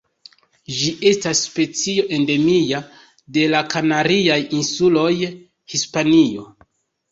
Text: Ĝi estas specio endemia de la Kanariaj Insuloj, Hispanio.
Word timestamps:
Ĝi 0.77 0.87
estas 1.09 1.41
specio 1.47 2.05
endemia 2.17 2.81
de 3.37 3.45
la 3.53 3.61
Kanariaj 3.75 4.41
Insuloj, 4.63 5.13
Hispanio. 5.77 6.51